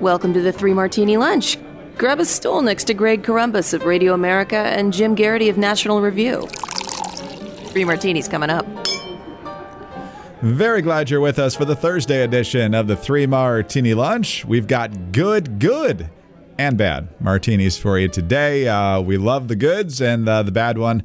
[0.00, 1.58] Welcome to the Three Martini Lunch.
[1.98, 6.00] Grab a stool next to Greg Corombos of Radio America and Jim Geraghty of National
[6.00, 6.46] Review.
[7.66, 8.64] Three martinis coming up.
[10.40, 14.42] Very glad you're with us for the Thursday edition of the Three Martini Lunch.
[14.46, 16.08] We've got good, good,
[16.56, 18.68] and bad martinis for you today.
[18.68, 21.02] Uh, we love the goods, and uh, the bad one,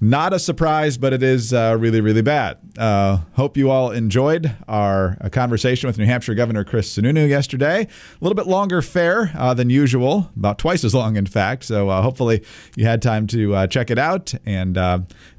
[0.00, 2.58] not a surprise, but it is uh, really, really bad.
[2.78, 7.82] Uh, hope you all enjoyed our uh, conversation with New Hampshire Governor Chris Sununu yesterday.
[7.82, 11.64] A little bit longer fare uh, than usual, about twice as long, in fact.
[11.64, 12.44] So hopefully
[12.76, 14.76] you had time to check it out and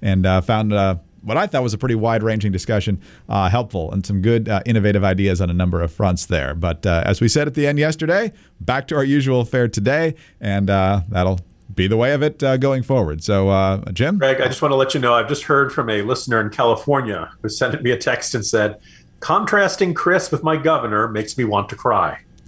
[0.02, 0.74] and found
[1.28, 4.62] what I thought was a pretty wide ranging discussion, uh, helpful, and some good uh,
[4.66, 6.56] innovative ideas on a number of fronts there.
[6.56, 8.32] But uh, as we said at the end yesterday,
[8.62, 11.42] back to our usual fare today, and uh, that'll
[11.74, 13.24] be the way of it uh, going forward.
[13.24, 14.18] So, uh, Jim?
[14.18, 16.50] Greg, I just want to let you know I've just heard from a listener in
[16.50, 18.80] California who sent me a text and said,
[19.20, 22.20] Contrasting Chris with my governor makes me want to cry.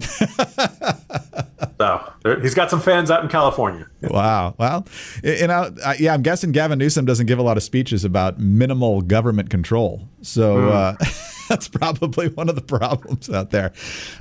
[1.78, 3.86] so he's got some fans out in California.
[4.02, 4.54] Wow.
[4.56, 4.86] Well,
[5.22, 9.02] you know, yeah, I'm guessing Gavin Newsom doesn't give a lot of speeches about minimal
[9.02, 10.08] government control.
[10.22, 10.70] So mm.
[10.70, 10.96] uh,
[11.50, 13.72] that's probably one of the problems out there.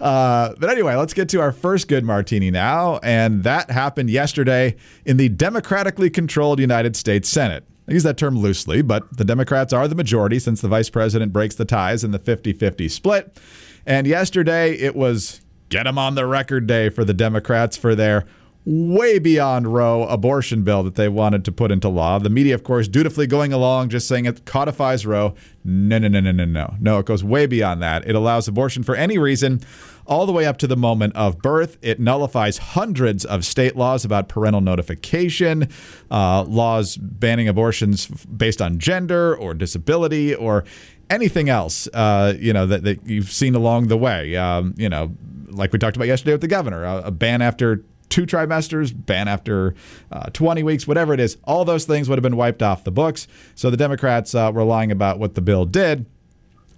[0.02, 3.00] Uh, but anyway, let's get to our first good martini now.
[3.04, 7.66] And that happened yesterday in the democratically controlled United States Senate.
[7.88, 11.32] I use that term loosely, but the Democrats are the majority since the vice president
[11.32, 13.38] breaks the ties in the 50 50 split.
[13.86, 18.26] And yesterday it was get them on the record day for the Democrats for their
[18.70, 22.20] way beyond Roe abortion bill that they wanted to put into law.
[22.20, 25.34] The media, of course, dutifully going along, just saying it codifies Roe.
[25.64, 26.76] No, no, no, no, no, no.
[26.80, 28.08] No, it goes way beyond that.
[28.08, 29.62] It allows abortion for any reason,
[30.06, 31.80] all the way up to the moment of birth.
[31.82, 35.68] It nullifies hundreds of state laws about parental notification,
[36.12, 40.64] uh, laws banning abortions based on gender or disability or
[41.10, 44.36] anything else, uh, you know, that, that you've seen along the way.
[44.36, 47.84] Um, you know, like we talked about yesterday with the governor, a, a ban after
[48.10, 49.76] two trimesters, ban after
[50.12, 52.92] uh, 20 weeks, whatever it is, all those things would have been wiped off the
[52.92, 53.28] books.
[53.56, 56.06] So the Democrats uh, were lying about what the bill did.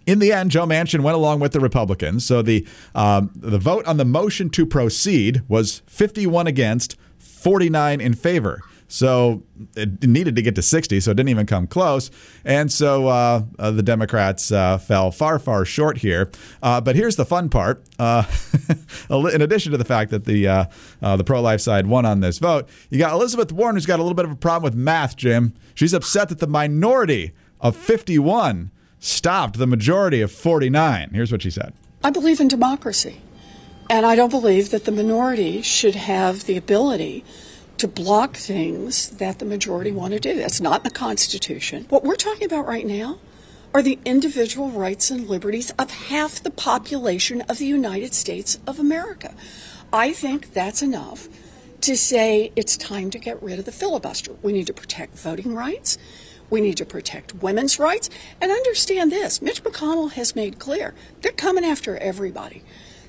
[0.05, 2.25] In the end, Joe Manchin went along with the Republicans.
[2.25, 8.13] So the um, the vote on the motion to proceed was 51 against, 49 in
[8.15, 8.61] favor.
[8.91, 9.43] So
[9.77, 12.11] it needed to get to 60, so it didn't even come close.
[12.43, 16.29] And so uh, uh, the Democrats uh, fell far, far short here.
[16.61, 17.85] Uh, but here's the fun part.
[17.97, 18.25] Uh,
[19.09, 20.65] in addition to the fact that the uh,
[20.99, 24.13] the pro-life side won on this vote, you got Elizabeth Warren, who's got a little
[24.13, 25.15] bit of a problem with math.
[25.15, 27.31] Jim, she's upset that the minority
[27.61, 31.11] of 51 stopped the majority of 49.
[31.13, 31.73] Here's what she said.
[32.03, 33.21] I believe in democracy,
[33.89, 37.23] and I don't believe that the minority should have the ability
[37.81, 40.35] to block things that the majority want to do.
[40.35, 41.87] That's not in the Constitution.
[41.89, 43.17] What we're talking about right now
[43.73, 48.77] are the individual rights and liberties of half the population of the United States of
[48.77, 49.33] America.
[49.91, 51.27] I think that's enough
[51.81, 54.33] to say it's time to get rid of the filibuster.
[54.43, 55.97] We need to protect voting rights.
[56.51, 58.11] We need to protect women's rights.
[58.39, 62.61] And understand this Mitch McConnell has made clear they're coming after everybody.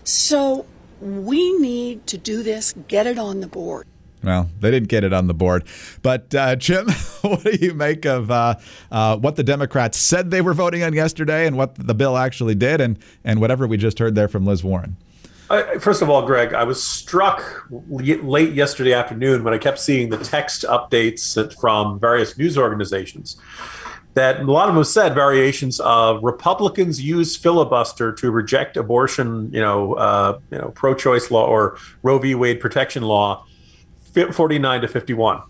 [0.02, 0.64] So
[0.98, 3.86] we need to do this, get it on the board.
[4.22, 5.64] Well, they didn't get it on the board.
[6.02, 6.88] But, uh, Jim,
[7.22, 8.54] what do you make of uh,
[8.90, 12.54] uh, what the Democrats said they were voting on yesterday and what the bill actually
[12.54, 14.96] did and, and whatever we just heard there from Liz Warren?
[15.80, 20.16] first of all, Greg, I was struck late yesterday afternoon when I kept seeing the
[20.16, 23.36] text updates from various news organizations
[24.14, 29.60] that a lot of them said variations of Republicans use filibuster to reject abortion, you
[29.60, 32.34] know, uh, you know, pro-choice law or Roe v.
[32.34, 33.46] Wade protection law
[34.14, 35.42] 49 to 51.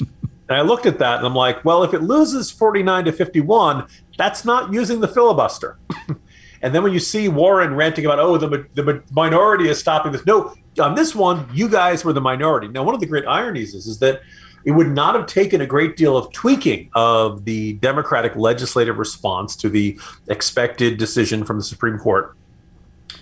[0.00, 0.08] and
[0.48, 4.44] I looked at that and I'm like, well, if it loses 49 to 51, that's
[4.44, 5.78] not using the filibuster.
[6.62, 10.24] and then when you see Warren ranting about, oh, the, the minority is stopping this.
[10.26, 12.68] No, on this one, you guys were the minority.
[12.68, 14.22] Now, one of the great ironies is, is that
[14.64, 19.54] it would not have taken a great deal of tweaking of the Democratic legislative response
[19.56, 22.34] to the expected decision from the Supreme Court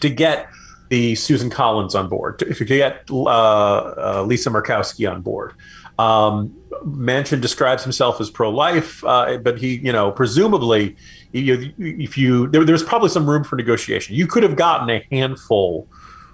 [0.01, 0.49] to get
[0.93, 5.55] the Susan Collins on board, if you could get uh, uh, Lisa Murkowski on board.
[5.99, 6.55] Um,
[6.85, 10.95] Manchin describes himself as pro-life, uh, but he, you know, presumably,
[11.33, 14.15] you, if you there, there's probably some room for negotiation.
[14.15, 15.89] You could have gotten a handful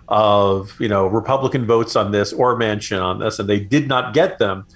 [0.08, 4.12] of you know Republican votes on this or Manchin on this, and they did not
[4.12, 4.66] get them.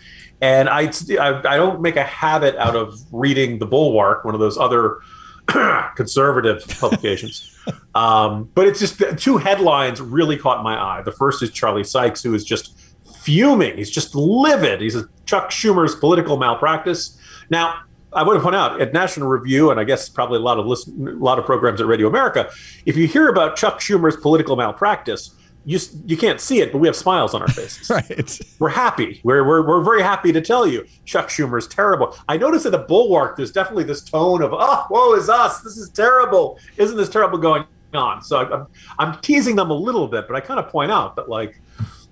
[0.40, 4.40] And I, I, I don't make a habit out of reading the Bulwark, one of
[4.40, 5.00] those other
[5.96, 7.51] conservative publications.
[7.94, 11.02] Um, but it's just two headlines really caught my eye.
[11.02, 12.78] The first is Charlie Sykes, who is just
[13.22, 13.76] fuming.
[13.76, 14.80] He's just livid.
[14.80, 17.18] He's a Chuck Schumer's political malpractice.
[17.50, 17.82] Now,
[18.12, 20.66] I want to point out at National Review, and I guess probably a lot of
[20.66, 22.50] listen, a lot of programs at Radio America,
[22.84, 26.88] if you hear about Chuck Schumer's political malpractice, you you can't see it, but we
[26.88, 27.88] have smiles on our faces.
[27.90, 28.40] right.
[28.58, 29.20] We're happy.
[29.22, 32.16] We're, we're we're very happy to tell you Chuck Schumer is terrible.
[32.28, 35.60] I notice at the Bulwark, there's definitely this tone of oh, woe is us.
[35.60, 36.58] This is terrible.
[36.76, 37.64] Isn't this terrible going
[37.94, 38.22] on?
[38.22, 38.66] So I'm
[38.98, 41.60] I'm teasing them a little bit, but I kind of point out that like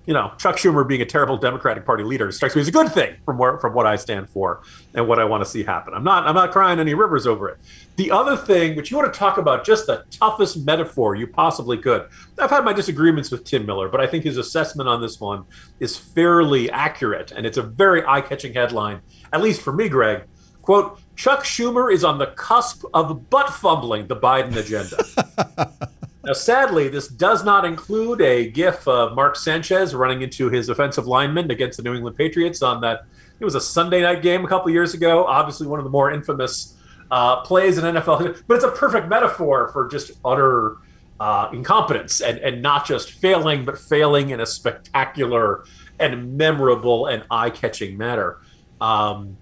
[0.05, 2.91] you know, Chuck Schumer being a terrible Democratic Party leader strikes me as a good
[2.91, 4.61] thing from where from what I stand for
[4.95, 5.93] and what I want to see happen.
[5.93, 7.59] I'm not I'm not crying any rivers over it.
[7.97, 11.77] The other thing, which you want to talk about, just the toughest metaphor you possibly
[11.77, 12.07] could.
[12.39, 15.45] I've had my disagreements with Tim Miller, but I think his assessment on this one
[15.79, 19.01] is fairly accurate, and it's a very eye-catching headline,
[19.31, 20.23] at least for me, Greg.
[20.63, 25.87] Quote: Chuck Schumer is on the cusp of butt fumbling the Biden agenda.
[26.23, 31.07] Now, sadly, this does not include a GIF of Mark Sanchez running into his offensive
[31.07, 33.05] lineman against the New England Patriots on that.
[33.39, 35.25] It was a Sunday night game a couple years ago.
[35.25, 36.77] Obviously, one of the more infamous
[37.09, 40.77] uh, plays in NFL, but it's a perfect metaphor for just utter
[41.19, 45.65] uh, incompetence and, and not just failing, but failing in a spectacular
[45.99, 48.37] and memorable and eye-catching manner.
[48.79, 49.37] Um,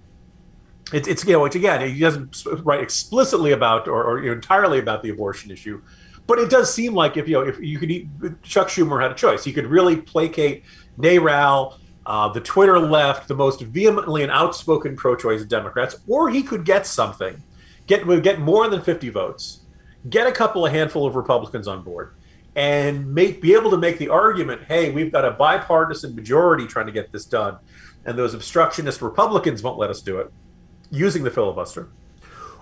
[0.92, 5.04] it's, it's you know, which again, he doesn't write explicitly about or, or entirely about
[5.04, 5.82] the abortion issue,
[6.30, 8.08] but it does seem like if you know if you could, eat,
[8.44, 9.44] Chuck Schumer had a choice.
[9.44, 10.64] He could really placate
[11.00, 16.66] NARAL, uh, the Twitter left, the most vehemently and outspoken pro-choice Democrats, or he could
[16.66, 17.42] get something,
[17.88, 19.62] get get more than fifty votes,
[20.08, 22.14] get a couple of handful of Republicans on board,
[22.56, 26.86] and make be able to make the argument, hey, we've got a bipartisan majority trying
[26.86, 27.58] to get this done,
[28.06, 30.32] and those obstructionist Republicans won't let us do it,
[30.92, 31.90] using the filibuster.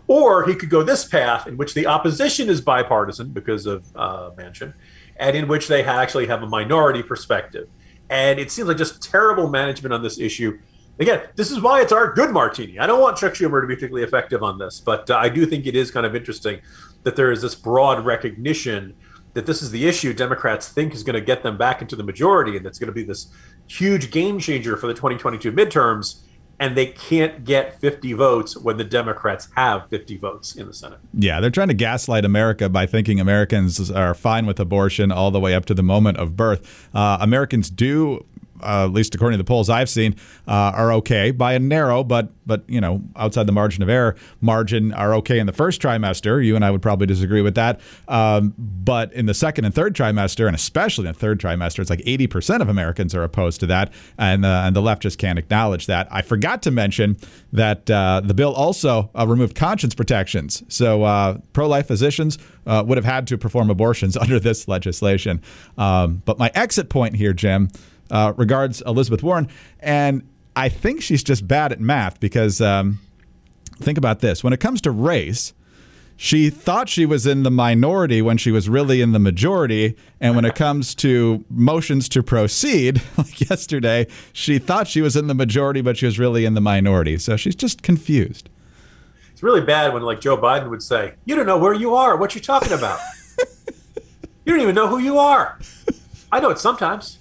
[0.07, 4.31] Or he could go this path, in which the opposition is bipartisan because of uh,
[4.31, 4.73] Manchin,
[5.17, 7.67] and in which they actually have a minority perspective.
[8.09, 10.59] And it seems like just terrible management on this issue.
[10.99, 12.79] Again, this is why it's our good martini.
[12.79, 15.45] I don't want Chuck Schumer to be particularly effective on this, but uh, I do
[15.45, 16.61] think it is kind of interesting
[17.03, 18.95] that there is this broad recognition
[19.33, 22.03] that this is the issue Democrats think is going to get them back into the
[22.03, 23.27] majority, and that's going to be this
[23.67, 26.21] huge game changer for the 2022 midterms
[26.59, 30.99] and they can't get 50 votes when the Democrats have 50 votes in the Senate.
[31.13, 35.39] Yeah, they're trying to gaslight America by thinking Americans are fine with abortion all the
[35.39, 36.89] way up to the moment of birth.
[36.93, 38.25] Uh, Americans do
[38.61, 40.15] uh, at least according to the polls I've seen,
[40.47, 44.15] uh, are okay by a narrow, but but you know outside the margin of error
[44.41, 46.43] margin are okay in the first trimester.
[46.43, 49.95] You and I would probably disagree with that, um, but in the second and third
[49.95, 53.65] trimester, and especially in the third trimester, it's like 80% of Americans are opposed to
[53.67, 56.07] that, and uh, and the left just can't acknowledge that.
[56.09, 57.17] I forgot to mention
[57.51, 63.05] that uh, the bill also uh, removed conscience protections, so uh, pro-life physicians would have
[63.05, 65.41] had to perform abortions under this legislation.
[65.77, 67.69] Um, but my exit point here, Jim.
[68.09, 69.49] Uh, regards Elizabeth Warren.
[69.79, 72.99] And I think she's just bad at math because um,
[73.75, 75.53] think about this when it comes to race,
[76.19, 79.95] she thought she was in the minority when she was really in the majority.
[80.19, 85.27] And when it comes to motions to proceed, like yesterday, she thought she was in
[85.27, 87.19] the majority, but she was really in the minority.
[87.19, 88.49] So she's just confused.
[89.31, 92.17] It's really bad when, like, Joe Biden would say, You don't know where you are,
[92.17, 92.99] what you're talking about.
[94.45, 95.59] you don't even know who you are.
[96.31, 97.19] I know it sometimes.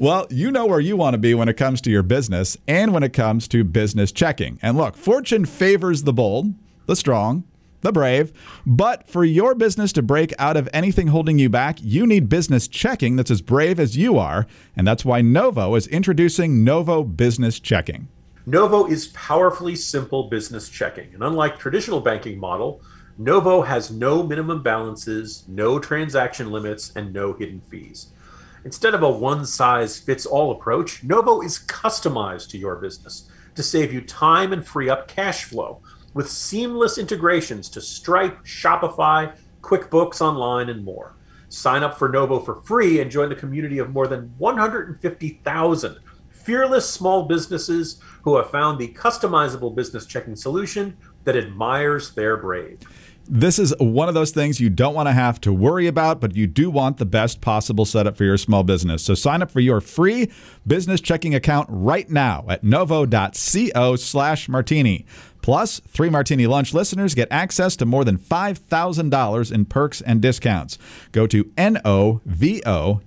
[0.00, 2.92] Well, you know where you want to be when it comes to your business and
[2.92, 4.60] when it comes to business checking.
[4.62, 6.54] And look, fortune favors the bold,
[6.86, 7.42] the strong,
[7.80, 8.32] the brave.
[8.64, 12.68] But for your business to break out of anything holding you back, you need business
[12.68, 14.46] checking that's as brave as you are.
[14.76, 18.06] And that's why Novo is introducing Novo Business Checking.
[18.46, 21.12] Novo is powerfully simple business checking.
[21.12, 22.82] And unlike traditional banking model,
[23.18, 28.12] Novo has no minimum balances, no transaction limits, and no hidden fees.
[28.68, 33.62] Instead of a one size fits all approach, Novo is customized to your business to
[33.62, 35.80] save you time and free up cash flow
[36.12, 41.16] with seamless integrations to Stripe, Shopify, QuickBooks Online, and more.
[41.48, 45.96] Sign up for Novo for free and join the community of more than 150,000
[46.28, 50.94] fearless small businesses who have found the customizable business checking solution
[51.24, 52.80] that admires their brave.
[53.30, 56.34] This is one of those things you don't want to have to worry about, but
[56.34, 59.04] you do want the best possible setup for your small business.
[59.04, 60.30] So sign up for your free
[60.66, 65.04] business checking account right now at novo.co slash martini.
[65.42, 70.78] Plus, three Martini Lunch listeners get access to more than $5,000 in perks and discounts.
[71.12, 73.02] Go to novo.co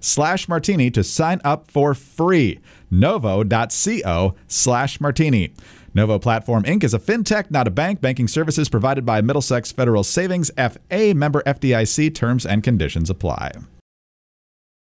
[0.00, 2.60] slash martini to sign up for free.
[2.90, 5.52] novo.co slash martini.
[5.96, 6.84] Novo Platform Inc.
[6.84, 8.02] is a fintech, not a bank.
[8.02, 12.14] Banking services provided by Middlesex Federal Savings, FA member FDIC.
[12.14, 13.52] Terms and conditions apply.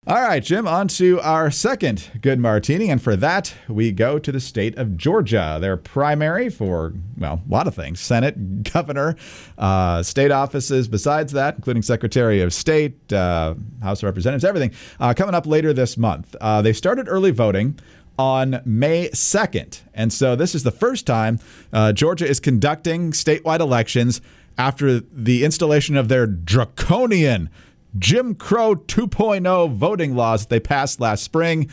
[0.08, 2.90] All right, Jim, on to our second good martini.
[2.90, 5.58] And for that, we go to the state of Georgia.
[5.62, 9.16] Their primary for, well, a lot of things Senate, governor,
[9.58, 15.14] uh, state offices, besides that, including Secretary of State, uh, House of Representatives, everything, uh,
[15.14, 16.36] coming up later this month.
[16.42, 17.78] Uh, they started early voting
[18.20, 19.80] on May 2nd.
[19.94, 21.40] And so this is the first time
[21.72, 24.20] uh, Georgia is conducting statewide elections
[24.58, 27.50] after the installation of their draconian
[27.98, 31.70] Jim Crow 2.0 voting laws that they passed last spring.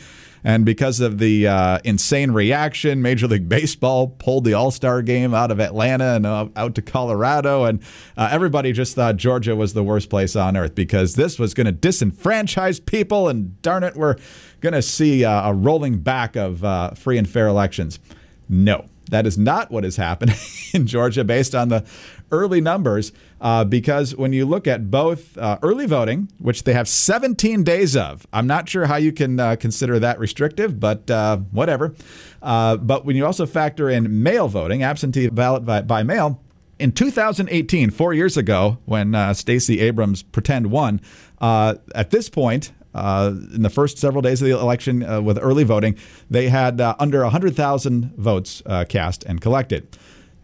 [0.47, 5.33] And because of the uh, insane reaction, Major League Baseball pulled the All Star game
[5.33, 7.65] out of Atlanta and uh, out to Colorado.
[7.65, 7.83] And
[8.15, 11.67] uh, everybody just thought Georgia was the worst place on earth because this was going
[11.67, 13.27] to disenfranchise people.
[13.27, 14.15] And darn it, we're
[14.61, 17.99] going to see uh, a rolling back of uh, free and fair elections.
[18.47, 20.35] No, that is not what is happening
[20.73, 21.83] in Georgia based on the
[22.31, 26.87] early numbers uh, because when you look at both uh, early voting, which they have
[26.87, 31.37] 17 days of, I'm not sure how you can uh, consider that restrictive, but uh,
[31.51, 31.95] whatever.
[32.41, 36.41] Uh, but when you also factor in mail voting, absentee ballot by, by mail,
[36.79, 41.01] in 2018, four years ago, when uh, Stacey Abrams pretend won,
[41.41, 45.63] at this point, uh, in the first several days of the election uh, with early
[45.63, 45.97] voting,
[46.29, 49.97] they had uh, under 100,000 votes cast and collected.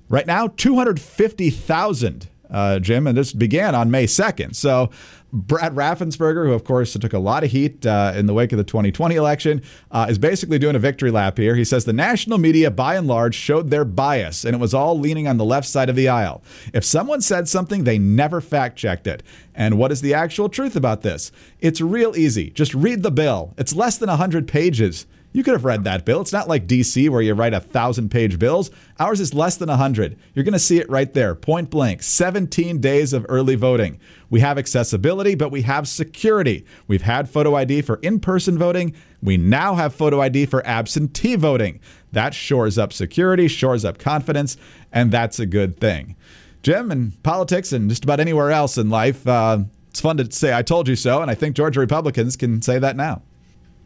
[0.10, 4.56] Right now, 250,000, uh, Jim, and this began on May 2nd.
[4.56, 4.92] So
[5.34, 8.60] Brad Raffensperger, who of course took a lot of heat uh, in the wake of
[8.60, 11.56] the 2020 election, uh, is basically doing a victory lap here.
[11.56, 14.98] He says the national media, by and large, showed their bias, and it was all
[14.98, 16.44] leaning on the left side of the aisle.
[16.72, 19.24] If someone said something, they never fact checked it.
[19.56, 21.32] And what is the actual truth about this?
[21.60, 22.52] It's real easy.
[22.52, 23.56] Just read the bill.
[23.58, 25.08] It's less than 100 pages.
[25.34, 26.22] You could have read that bill.
[26.22, 28.70] It's not like DC where you write a thousand page bills.
[29.00, 30.16] Ours is less than 100.
[30.34, 34.00] You're going to see it right there, point blank 17 days of early voting.
[34.30, 36.66] We have accessibility, but we have security.
[36.88, 38.96] We've had photo ID for in person voting.
[39.24, 41.80] We now have photo ID for absentee voting.
[42.12, 44.56] That shores up security, shores up confidence,
[44.92, 46.16] and that's a good thing.
[46.62, 50.56] Jim, in politics and just about anywhere else in life, uh, it's fun to say,
[50.56, 53.24] I told you so, and I think Georgia Republicans can say that now.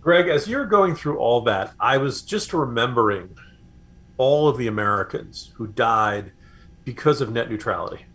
[0.07, 3.37] Greg, as you're going through all that, I was just remembering
[4.15, 6.31] all of the Americans who died
[6.85, 8.05] because of net neutrality.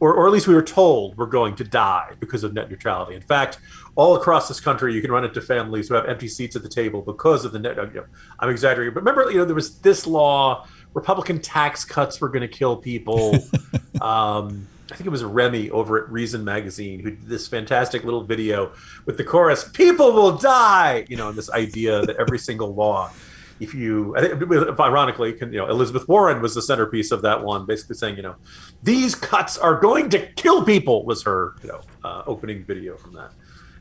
[0.00, 3.14] Or, or at least we were told we're going to die because of net neutrality.
[3.14, 3.58] In fact,
[3.94, 6.68] all across this country, you can run into families who have empty seats at the
[6.68, 7.78] table because of the net.
[7.78, 8.06] You know,
[8.38, 12.42] I'm exaggerating, but remember, you know, there was this law: Republican tax cuts were going
[12.42, 13.34] to kill people.
[14.02, 18.22] um, I think it was Remy over at Reason Magazine who did this fantastic little
[18.22, 18.72] video
[19.04, 23.10] with the chorus, "People will die," you know, and this idea that every single law,
[23.58, 24.42] if you, I think,
[24.78, 28.36] ironically, you know, Elizabeth Warren was the centerpiece of that one, basically saying, you know,
[28.82, 33.12] these cuts are going to kill people was her, you know, uh, opening video from
[33.14, 33.32] that.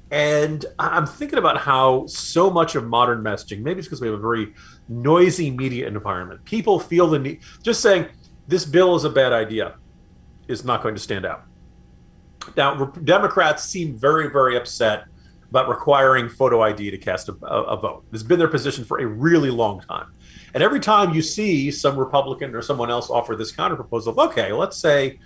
[0.10, 4.18] And I'm thinking about how so much of modern messaging, maybe it's because we have
[4.18, 4.54] a very
[4.88, 6.46] noisy media environment.
[6.46, 8.08] People feel the need, just saying,
[8.48, 9.76] this bill is a bad idea
[10.48, 11.44] is not going to stand out.
[12.56, 15.06] Now, Democrats seem very, very upset
[15.50, 18.04] about requiring photo ID to cast a, a, vote.
[18.12, 20.12] Has been their position for a really long time.
[20.54, 24.78] And every time you see some Republican or someone else offer this counterproposal, okay, let's
[24.78, 25.20] say,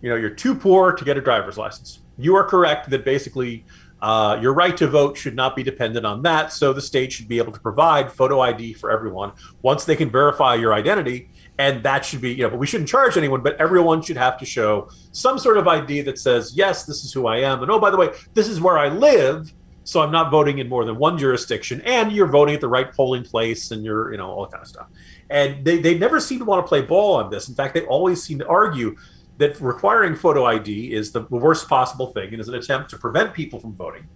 [0.00, 2.00] you know, you're too poor to get a driver's license.
[2.18, 3.64] You are correct that basically
[4.00, 6.52] uh, your right to vote should not be dependent on that.
[6.52, 10.10] So the state should be able to provide photo ID for everyone once they can
[10.10, 13.60] verify your identity and that should be you know but we shouldn't charge anyone but
[13.60, 17.26] everyone should have to show some sort of id that says yes this is who
[17.26, 17.62] i am.
[17.62, 19.52] And oh by the way this is where i live
[19.84, 22.92] so i'm not voting in more than one jurisdiction and you're voting at the right
[22.92, 24.86] polling place and you're you know all that kind of stuff.
[25.30, 27.50] And they, they never seem to want to play ball on this.
[27.50, 28.96] In fact they always seem to argue
[29.36, 33.34] that requiring photo id is the worst possible thing and is an attempt to prevent
[33.34, 34.08] people from voting.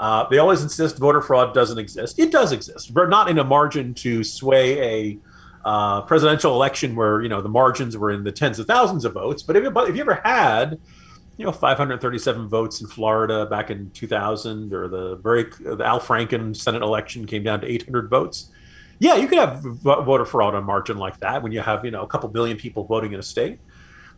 [0.00, 2.18] Uh, they always insist voter fraud doesn't exist.
[2.18, 5.18] It does exist but not in a margin to sway a
[5.64, 9.14] uh, presidential election where you know the margins were in the tens of thousands of
[9.14, 9.42] votes.
[9.42, 10.78] But if, if you ever had
[11.36, 16.54] you know 537 votes in Florida back in 2000, or the very the Al Franken
[16.54, 18.50] Senate election came down to 800 votes.
[19.00, 22.02] Yeah, you could have voter fraud on margin like that when you have you know
[22.02, 23.58] a couple billion people voting in a state.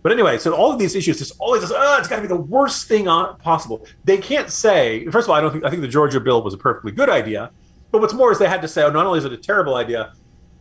[0.03, 2.37] But anyway, so all of these issues, just always, oh, it's got to be the
[2.37, 3.85] worst thing on, possible.
[4.05, 5.05] They can't say.
[5.07, 7.11] First of all, I don't think I think the Georgia bill was a perfectly good
[7.11, 7.51] idea.
[7.91, 9.75] But what's more is they had to say, oh, not only is it a terrible
[9.75, 10.13] idea,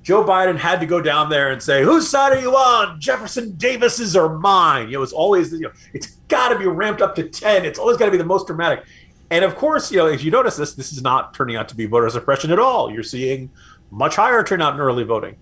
[0.05, 3.01] Joe Biden had to go down there and say, "Whose side are you on?
[3.01, 7.01] Jefferson Davis's or mine?" You know, it's always you know, it's got to be ramped
[7.01, 7.65] up to ten.
[7.65, 8.85] It's always got to be the most dramatic.
[9.31, 11.75] And of course, you know, if you notice this, this is not turning out to
[11.75, 12.91] be voter suppression at all.
[12.93, 13.49] You're seeing
[13.89, 15.37] much higher turnout in early voting.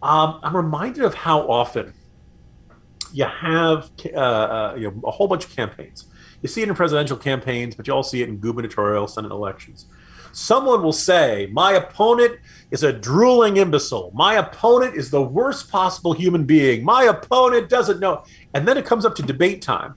[0.00, 1.92] Um, I'm reminded of how often
[3.12, 6.06] you have uh, uh, you know, a whole bunch of campaigns.
[6.40, 9.84] You see it in presidential campaigns, but you also see it in gubernatorial, Senate elections.
[10.36, 12.38] Someone will say, My opponent
[12.70, 14.10] is a drooling imbecile.
[14.14, 16.84] My opponent is the worst possible human being.
[16.84, 18.22] My opponent doesn't know.
[18.52, 19.94] And then it comes up to debate time.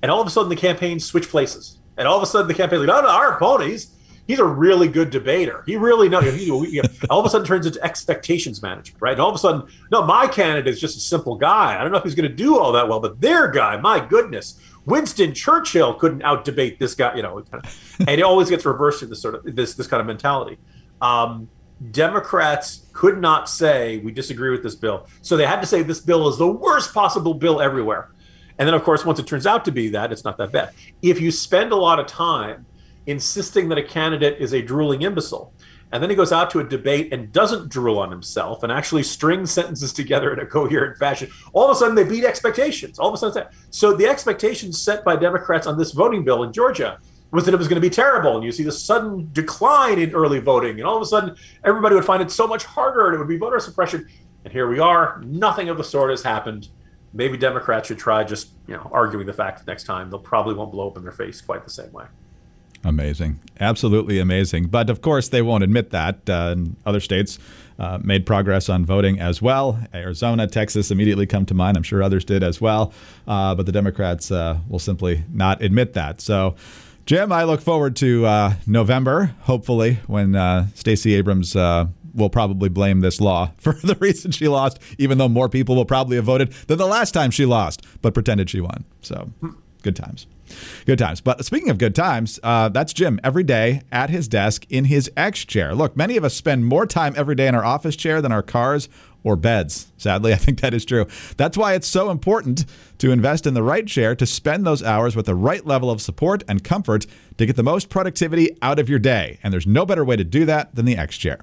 [0.00, 1.80] And all of a sudden, the campaigns switch places.
[1.96, 3.68] And all of a sudden, the campaign, like, no, no, our opponent,
[4.28, 5.64] he's, a really good debater.
[5.66, 6.34] He really knows.
[6.34, 6.50] He,
[7.10, 9.12] all of a sudden turns into expectations management, right?
[9.14, 11.76] And all of a sudden, no, my candidate is just a simple guy.
[11.76, 13.98] I don't know if he's going to do all that well, but their guy, my
[13.98, 17.42] goodness, Winston Churchill couldn't out debate this guy, you know,
[18.00, 20.58] and it always gets reversed in this sort of this this kind of mentality.
[21.00, 21.48] Um,
[21.90, 26.00] Democrats could not say we disagree with this bill, so they had to say this
[26.00, 28.10] bill is the worst possible bill everywhere.
[28.58, 30.74] And then, of course, once it turns out to be that, it's not that bad.
[31.00, 32.66] If you spend a lot of time
[33.06, 35.54] insisting that a candidate is a drooling imbecile,
[35.92, 39.02] and then he goes out to a debate and doesn't drool on himself and actually
[39.02, 41.28] strings sentences together in a coherent fashion.
[41.52, 42.98] All of a sudden, they beat expectations.
[42.98, 46.52] All of a sudden, so the expectations set by Democrats on this voting bill in
[46.52, 46.98] Georgia
[47.32, 48.36] was that it was going to be terrible.
[48.36, 50.78] And you see the sudden decline in early voting.
[50.78, 53.28] And all of a sudden, everybody would find it so much harder and it would
[53.28, 54.06] be voter suppression.
[54.44, 55.20] And here we are.
[55.24, 56.68] Nothing of the sort has happened.
[57.12, 60.10] Maybe Democrats should try just, you know, arguing the fact next time.
[60.10, 62.06] They'll probably won't blow up in their face quite the same way.
[62.82, 63.40] Amazing.
[63.58, 64.68] Absolutely amazing.
[64.68, 66.28] But of course, they won't admit that.
[66.28, 66.56] Uh,
[66.86, 67.38] other states
[67.78, 69.78] uh, made progress on voting as well.
[69.94, 71.76] Arizona, Texas immediately come to mind.
[71.76, 72.92] I'm sure others did as well.
[73.26, 76.20] Uh, but the Democrats uh, will simply not admit that.
[76.20, 76.56] So,
[77.04, 81.54] Jim, I look forward to uh, November, hopefully, when uh, Stacey Abrams
[82.12, 85.84] will probably blame this law for the reason she lost, even though more people will
[85.84, 88.84] probably have voted than the last time she lost, but pretended she won.
[89.02, 89.30] So,
[89.82, 90.26] good times.
[90.86, 91.20] Good times.
[91.20, 95.10] But speaking of good times, uh, that's Jim every day at his desk in his
[95.16, 95.74] X chair.
[95.74, 98.42] Look, many of us spend more time every day in our office chair than our
[98.42, 98.88] cars
[99.22, 99.92] or beds.
[99.96, 101.06] Sadly, I think that is true.
[101.36, 102.64] That's why it's so important
[102.98, 106.00] to invest in the right chair to spend those hours with the right level of
[106.00, 107.06] support and comfort
[107.38, 109.38] to get the most productivity out of your day.
[109.42, 111.40] And there's no better way to do that than the X chair.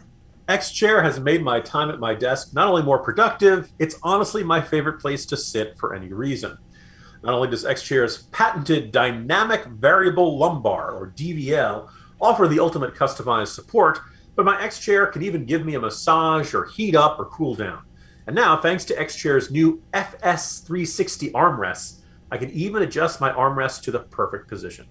[0.48, 4.46] X Chair has made my time at my desk not only more productive, it's honestly
[4.46, 6.58] my favorite place to sit for any reason.
[7.28, 11.90] Not only does X-Chair's patented dynamic variable lumbar, or DVL,
[12.22, 14.00] offer the ultimate customized support,
[14.38, 17.84] but my X-Chair can even give me a massage or heat up or cool down.
[18.28, 21.98] And now, thanks to X-Chair's new FS360 armrests,
[22.32, 24.86] I can even adjust my armrest to the perfect position.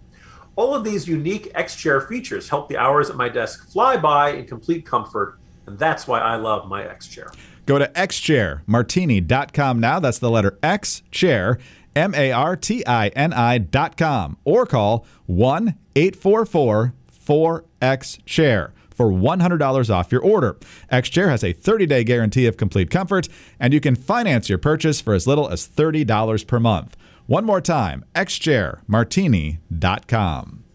[0.56, 4.46] All of these unique X-Chair features help the hours at my desk fly by in
[4.46, 7.30] complete comfort, and that's why I love my X-Chair.
[7.64, 9.98] Go to xchairmartini.com now.
[9.98, 11.58] That's the letter X chair
[11.96, 16.94] M A R T I N I dot com, or call 1 844
[17.26, 20.56] 4X Chair for $100 off your order.
[20.90, 23.28] X Chair has a 30 day guarantee of complete comfort,
[23.59, 26.96] and you can finance your purchase for as little as $30 per month.
[27.26, 30.65] One more time, xchairmartini.com.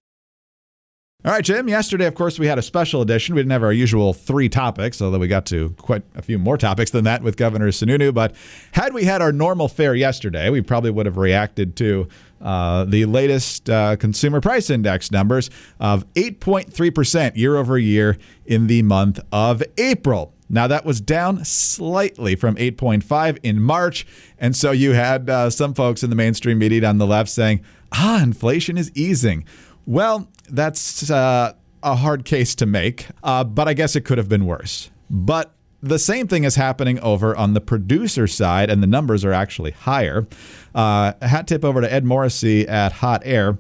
[1.23, 1.67] All right, Jim.
[1.67, 3.35] Yesterday, of course, we had a special edition.
[3.35, 6.57] We didn't have our usual three topics, although we got to quite a few more
[6.57, 8.11] topics than that with Governor Sununu.
[8.11, 8.35] But
[8.71, 12.07] had we had our normal fare yesterday, we probably would have reacted to
[12.41, 18.81] uh, the latest uh, consumer price index numbers of 8.3% year over year in the
[18.81, 20.33] month of April.
[20.49, 24.07] Now, that was down slightly from 8.5 in March.
[24.39, 27.61] And so you had uh, some folks in the mainstream media on the left saying,
[27.91, 29.45] ah, inflation is easing.
[29.85, 34.29] Well, that's uh, a hard case to make, uh, but I guess it could have
[34.29, 34.89] been worse.
[35.09, 39.33] But the same thing is happening over on the producer side, and the numbers are
[39.33, 40.27] actually higher.
[40.75, 43.57] Uh, hat tip over to Ed Morrissey at Hot Air.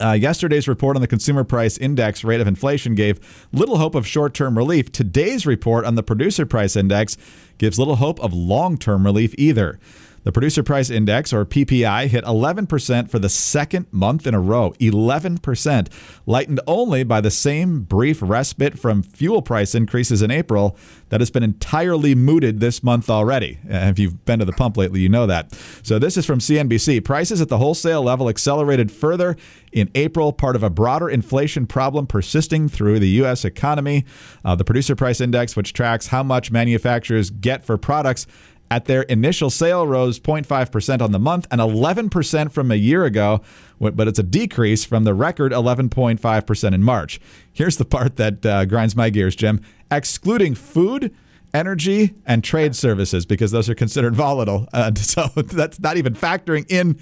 [0.00, 4.06] Uh, yesterday's report on the consumer price index rate of inflation gave little hope of
[4.06, 4.90] short term relief.
[4.90, 7.16] Today's report on the producer price index
[7.58, 9.78] gives little hope of long term relief either.
[10.26, 14.72] The producer price index, or PPI, hit 11% for the second month in a row.
[14.80, 15.88] 11%,
[16.26, 20.76] lightened only by the same brief respite from fuel price increases in April
[21.10, 23.60] that has been entirely mooted this month already.
[23.66, 25.54] Uh, if you've been to the pump lately, you know that.
[25.84, 27.04] So this is from CNBC.
[27.04, 29.36] Prices at the wholesale level accelerated further
[29.70, 33.44] in April, part of a broader inflation problem persisting through the U.S.
[33.44, 34.04] economy.
[34.44, 38.26] Uh, the producer price index, which tracks how much manufacturers get for products,
[38.70, 43.40] at their initial sale rose 0.5% on the month and 11% from a year ago,
[43.78, 47.20] but it's a decrease from the record 11.5% in March.
[47.52, 49.60] Here's the part that uh, grinds my gears, Jim.
[49.90, 51.14] Excluding food,
[51.54, 54.68] energy, and trade services, because those are considered volatile.
[54.72, 56.98] Uh, so that's not even factoring in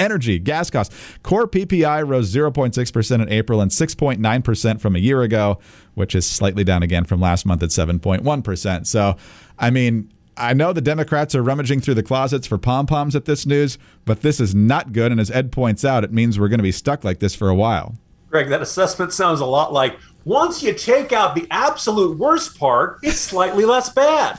[0.00, 0.94] energy, gas costs.
[1.22, 5.58] Core PPI rose 0.6% in April and 6.9% from a year ago,
[5.94, 8.86] which is slightly down again from last month at 7.1%.
[8.86, 9.16] So,
[9.58, 13.24] I mean, I know the Democrats are rummaging through the closets for pom poms at
[13.24, 15.12] this news, but this is not good.
[15.12, 17.48] And as Ed points out, it means we're going to be stuck like this for
[17.48, 17.94] a while.
[18.30, 22.98] Greg, that assessment sounds a lot like once you take out the absolute worst part,
[23.02, 24.38] it's slightly less bad.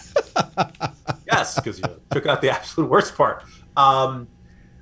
[1.31, 3.43] yes, because you took out the absolute worst part.
[3.77, 4.27] Um,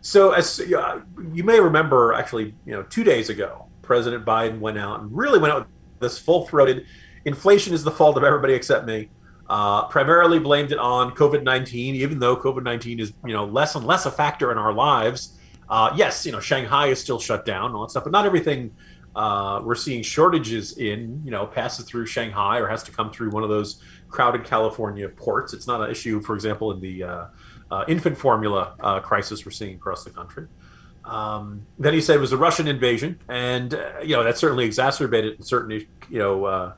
[0.01, 4.77] so, as uh, you may remember, actually, you know, two days ago, President Biden went
[4.77, 5.67] out and really went out with
[5.99, 6.85] this full-throated
[7.25, 9.09] inflation is the fault of everybody except me.
[9.53, 13.75] Uh, primarily blamed it on COVID nineteen, even though COVID nineteen is you know less
[13.75, 15.37] and less a factor in our lives.
[15.69, 18.25] Uh, yes, you know Shanghai is still shut down and all that stuff, but not
[18.25, 18.71] everything
[19.15, 23.29] uh, we're seeing shortages in you know passes through Shanghai or has to come through
[23.29, 25.53] one of those crowded California ports.
[25.53, 27.25] It's not an issue, for example, in the uh,
[27.69, 30.47] uh, infant formula uh, crisis we're seeing across the country.
[31.05, 35.45] Um, then he said it was a Russian invasion, and you know that certainly exacerbated
[35.45, 35.69] certain
[36.09, 36.73] you know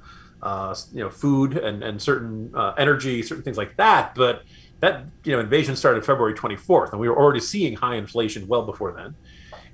[0.45, 4.13] uh, you know, food and, and certain uh, energy, certain things like that.
[4.13, 4.43] But
[4.79, 8.61] that you know invasion started February 24th, and we were already seeing high inflation well
[8.61, 9.15] before then.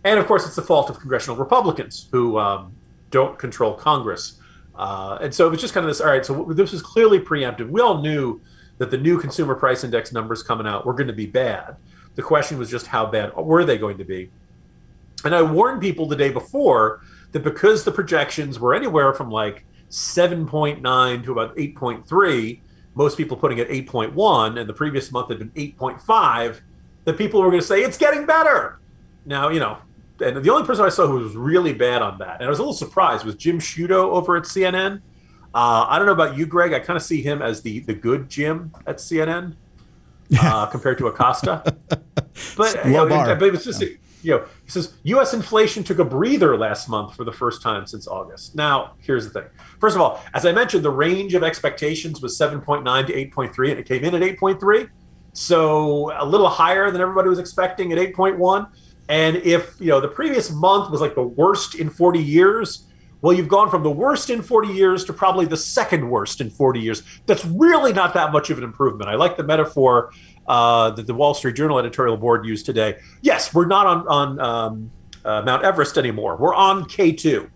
[0.06, 2.74] And of course, it's the fault of congressional Republicans who um,
[3.10, 4.40] don't control Congress.
[4.74, 6.00] Uh, and so it was just kind of this.
[6.00, 7.70] All right, so this was clearly preemptive.
[7.70, 8.42] We all knew
[8.78, 11.76] that the new consumer price index numbers coming out were going to be bad.
[12.16, 14.32] The question was just how bad were they going to be?
[15.26, 17.02] And I warned people the day before
[17.34, 22.60] that because the projections were anywhere from like 7.9 to about 8.3,
[22.96, 26.62] most people putting it 8.1, and the previous month had been 8.5,
[27.06, 28.80] that people were going to say, it's getting better.
[29.26, 29.78] Now, you know,
[30.24, 32.60] and the only person I saw who was really bad on that, and I was
[32.60, 35.02] a little surprised, was Jim Sciutto over at CNN.
[35.54, 36.74] Uh, I don't know about you, Greg.
[36.74, 39.56] I kind of see him as the the good Jim at CNN
[40.40, 41.76] uh, compared to Acosta.
[42.58, 43.84] but, you know, but it was just,
[44.24, 45.34] you know, he says U.S.
[45.34, 48.56] inflation took a breather last month for the first time since August.
[48.56, 49.50] Now, here's the thing.
[49.80, 53.80] First of all, as I mentioned, the range of expectations was 7.9 to 8.3, and
[53.80, 54.90] it came in at 8.3,
[55.34, 58.68] so a little higher than everybody was expecting at 8.1.
[59.10, 62.86] And if you know the previous month was like the worst in 40 years,
[63.22, 66.50] well, you've gone from the worst in 40 years to probably the second worst in
[66.50, 67.04] 40 years.
[67.28, 69.10] That's really not that much of an improvement.
[69.10, 70.12] I like the metaphor
[70.48, 73.00] uh, that the Wall Street Journal editorial board used today.
[73.22, 74.92] Yes, we're not on on um,
[75.24, 76.38] uh, Mount Everest anymore.
[76.38, 77.50] We're on K two.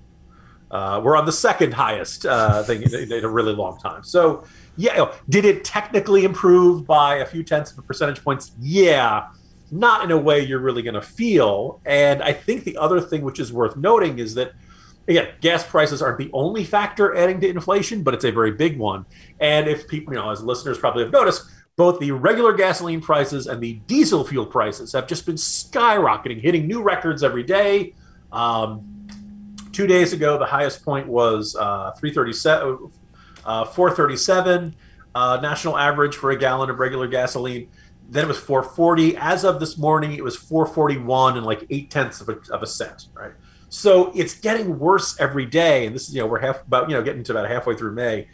[0.72, 4.04] Uh, we're on the second highest uh, thing in, in, a really long time.
[4.04, 4.44] So,
[4.78, 8.52] yeah, did it technically improve by a few tenths of a percentage points?
[8.60, 9.28] Yeah,
[9.72, 11.80] not in a way you're really going to feel.
[11.86, 14.54] And I think the other thing which is worth noting is that
[15.08, 18.78] again, gas prices aren't the only factor adding to inflation, but it's a very big
[18.78, 19.06] one.
[19.40, 21.46] And if people, you know, as listeners probably have noticed,
[21.78, 26.68] both the regular gasoline prices and the diesel fuel prices have just been skyrocketing, hitting
[26.68, 27.94] new records every day.
[28.32, 29.08] Um,
[29.74, 32.92] two days ago, the highest point was uh, 337,
[33.46, 34.76] uh, 437
[35.16, 37.70] uh, national average for a gallon of regular gasoline.
[38.08, 39.18] Then it was 440.
[39.18, 42.68] As of this morning, it was 441 and like eight tenths of a, of a
[42.68, 43.08] cent.
[43.14, 43.32] Right.
[43.68, 46.96] So it's getting worse every day, and this is you know we're half about you
[46.96, 48.28] know getting to about halfway through May.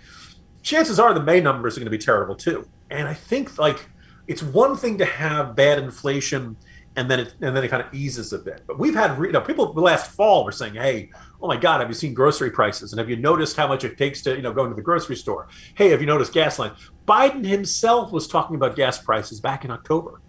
[0.62, 2.67] Chances are the May numbers are going to be terrible too.
[2.91, 3.89] And I think like
[4.27, 6.58] it's one thing to have bad inflation
[6.95, 8.63] and then it and then it kind of eases a bit.
[8.67, 11.10] But we've had you know people last fall were saying, "Hey,
[11.41, 12.91] oh my God, have you seen grocery prices?
[12.91, 15.15] And have you noticed how much it takes to you know go into the grocery
[15.15, 15.47] store?
[15.75, 16.73] Hey, have you noticed gas line?"
[17.08, 20.21] Biden himself was talking about gas prices back in October,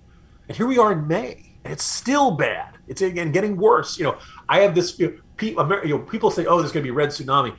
[0.49, 2.79] and here we are in May, and it's still bad.
[2.87, 3.99] It's again getting worse.
[3.99, 4.99] You know, I have this.
[4.99, 7.57] You know, people say, "Oh, there's going to be red tsunami."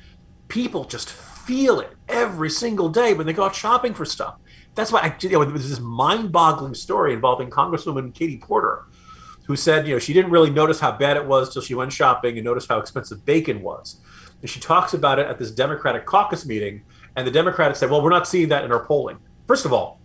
[0.48, 4.36] People just feel it every single day when they go out shopping for stuff.
[4.76, 8.86] That's why I, you know, there's this mind-boggling story involving Congresswoman Katie Porter,
[9.46, 11.94] who said, you know, she didn't really notice how bad it was till she went
[11.94, 14.00] shopping and noticed how expensive bacon was.
[14.42, 16.84] And she talks about it at this Democratic caucus meeting,
[17.16, 19.20] and the Democrats said, well, we're not seeing that in our polling.
[19.48, 20.00] First of all,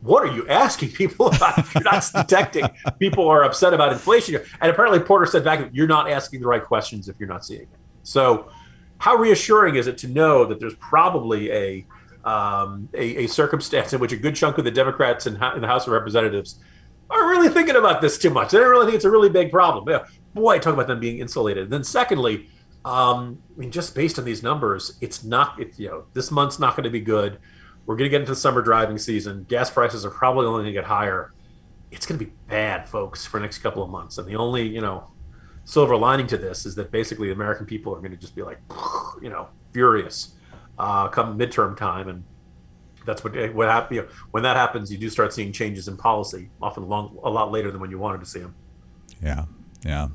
[0.00, 2.64] what are you asking people about if you're not detecting
[2.98, 4.36] people are upset about inflation?
[4.60, 7.62] And apparently Porter said back, you're not asking the right questions if you're not seeing
[7.62, 7.68] it.
[8.02, 8.48] So
[8.98, 11.86] how reassuring is it to know that there's probably a
[12.26, 15.66] um, a, a, circumstance in which a good chunk of the Democrats in, in, the
[15.66, 16.58] House of Representatives
[17.08, 18.50] aren't really thinking about this too much.
[18.50, 19.84] They don't really think it's a really big problem.
[19.88, 21.64] Yeah, boy, talk about them being insulated.
[21.64, 22.48] And then secondly,
[22.84, 25.60] um, I mean, just based on these numbers, it's not.
[25.60, 27.38] It, you know, this month's not going to be good.
[27.86, 29.46] We're going to get into the summer driving season.
[29.48, 31.32] Gas prices are probably only going to get higher.
[31.92, 34.18] It's going to be bad, folks, for the next couple of months.
[34.18, 35.12] And the only, you know,
[35.64, 38.42] silver lining to this is that basically the American people are going to just be
[38.42, 38.58] like,
[39.22, 40.34] you know, furious
[40.78, 42.24] uh, come midterm time, and
[43.04, 44.90] that's what what happen, you know, when that happens.
[44.92, 47.98] You do start seeing changes in policy, often long, a lot later than when you
[47.98, 48.54] wanted to see them.
[49.22, 49.44] Yeah.
[49.84, 50.08] Yeah.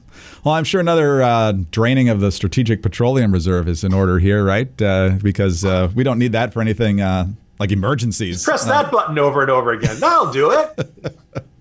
[0.44, 4.44] Well, I'm sure another uh, draining of the Strategic Petroleum Reserve is in order here,
[4.44, 4.82] right?
[4.82, 8.44] Uh, because uh, we don't need that for anything uh, like emergencies.
[8.44, 9.98] Press that uh, button over and over again.
[10.00, 11.16] That'll do it.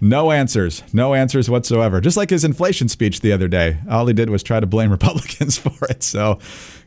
[0.00, 0.82] No answers.
[0.92, 2.00] No answers whatsoever.
[2.00, 3.78] Just like his inflation speech the other day.
[3.90, 6.02] All he did was try to blame Republicans for it.
[6.02, 6.38] So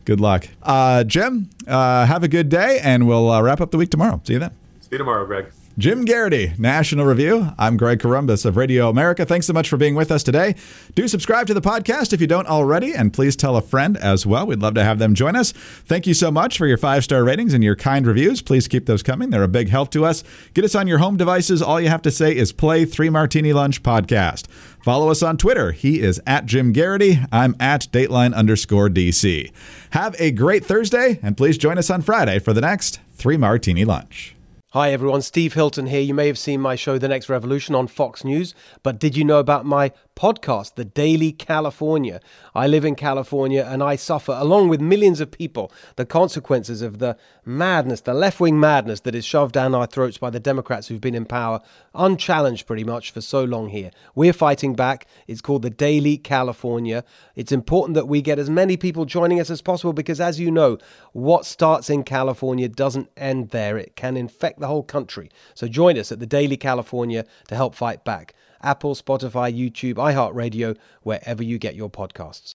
[0.05, 0.47] good luck.
[0.63, 4.21] Uh, Jim, uh, have a good day, and we'll uh, wrap up the week tomorrow.
[4.23, 4.51] See you then.
[4.81, 5.51] See you tomorrow, Greg.
[5.77, 7.53] Jim Geraghty, National Review.
[7.57, 9.25] I'm Greg Corombos of Radio America.
[9.25, 10.55] Thanks so much for being with us today.
[10.95, 14.25] Do subscribe to the podcast if you don't already, and please tell a friend as
[14.25, 14.45] well.
[14.45, 15.53] We'd love to have them join us.
[15.53, 18.41] Thank you so much for your five star ratings and your kind reviews.
[18.41, 19.29] Please keep those coming.
[19.29, 20.25] They're a big help to us.
[20.53, 21.61] Get us on your home devices.
[21.61, 24.47] All you have to say is play Three Martini Lunch podcast.
[24.83, 25.71] Follow us on Twitter.
[25.71, 27.19] He is at Jim Geraghty.
[27.31, 29.51] I'm at Dateline underscore DC.
[29.91, 33.85] Have a great Thursday, and please join us on Friday for the next Three Martini
[33.85, 34.35] Lunch.
[34.73, 35.99] Hi everyone, Steve Hilton here.
[35.99, 39.25] You may have seen my show The Next Revolution on Fox News, but did you
[39.25, 42.21] know about my podcast, The Daily California?
[42.53, 46.99] I live in California and I suffer, along with millions of people, the consequences of
[46.99, 50.87] the madness, the left wing madness that is shoved down our throats by the Democrats
[50.87, 51.59] who've been in power,
[51.95, 53.89] unchallenged pretty much for so long here.
[54.13, 55.07] We're fighting back.
[55.25, 57.03] It's called The Daily California.
[57.35, 60.51] It's important that we get as many people joining us as possible because, as you
[60.51, 60.77] know,
[61.13, 63.75] what starts in California doesn't end there.
[63.75, 65.31] It can infect the whole country.
[65.55, 68.35] So join us at the Daily California to help fight back.
[68.63, 72.49] Apple, Spotify, YouTube, iHeartRadio, wherever you get your podcasts.